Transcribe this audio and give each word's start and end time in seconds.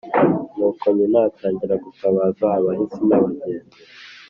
nuko 0.55 0.85
nyina 0.95 1.19
atangira 1.29 1.75
gutabaza 1.85 2.45
abahisi 2.57 2.99
n'abagenzi 3.07 3.77